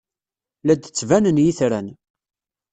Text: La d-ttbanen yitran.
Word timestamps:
La 0.65 0.73
d-ttbanen 0.75 1.41
yitran. 1.43 1.87